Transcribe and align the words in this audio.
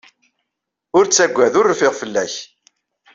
Ur 0.97 1.05
ttagad. 1.05 1.53
Ur 1.59 1.65
rfiɣ 1.73 1.93
fell-ak. 2.01 2.33